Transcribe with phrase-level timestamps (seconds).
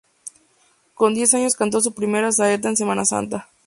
[0.95, 3.49] Con diez años cantó su primera saeta en Semana Santa.